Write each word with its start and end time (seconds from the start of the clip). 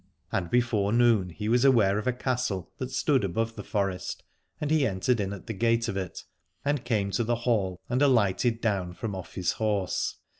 And 0.31 0.49
before 0.49 0.91
noon 0.91 1.29
he 1.29 1.47
was 1.47 1.63
aware 1.63 1.99
of 1.99 2.07
a 2.07 2.11
castle 2.11 2.71
that 2.79 2.89
stood 2.89 3.23
above 3.23 3.55
the 3.55 3.63
forest, 3.63 4.23
and 4.59 4.71
he 4.71 4.87
entered 4.87 5.19
in 5.19 5.31
at 5.31 5.45
the 5.45 5.53
gate 5.53 5.87
of 5.87 5.95
it 5.95 6.23
and 6.65 6.83
came 6.83 7.11
to 7.11 7.21
1 7.21 7.25
20 7.25 7.25
Aladore 7.25 7.27
the 7.27 7.43
hall 7.43 7.79
and 7.87 8.01
alighted 8.01 8.61
down 8.61 8.93
from 8.95 9.13
off 9.13 9.35
his 9.35 9.51
horse. 9.51 10.17